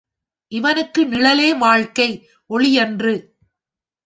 இவனுக்கு 0.51 1.01
நிழலே 1.05 1.53
வாழ்க்கை, 1.53 2.09
ஒளியன்று! 2.49 3.13